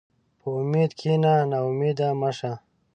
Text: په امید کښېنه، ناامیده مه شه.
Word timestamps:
په 0.39 0.47
امید 0.59 0.91
کښېنه، 0.99 1.33
ناامیده 1.51 2.09
مه 2.19 2.31
شه. 2.37 2.53